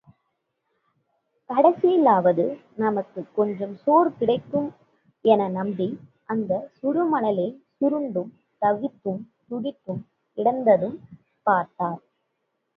கடைசிலாவது 1.49 2.45
தமக்குக் 2.75 3.35
கொஞ்சம் 3.35 3.75
சோறு 3.77 4.15
கிடைக்கும் 4.15 4.69
என 5.25 5.47
நம்பி 5.49 5.87
அந்தச் 6.25 6.71
சுடுமணலிற் 6.79 7.55
சுருண்டும், 7.77 8.31
தவித்தும், 8.61 9.21
துடித்தும், 9.47 10.01
கிடந்தும், 10.37 10.97
பார்த்தார். 11.47 12.01